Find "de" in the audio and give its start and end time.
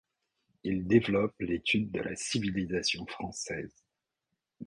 1.91-1.99